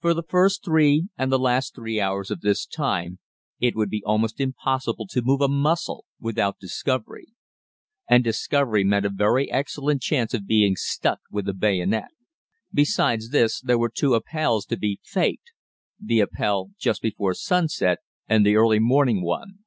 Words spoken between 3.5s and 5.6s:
it would be almost impossible to move a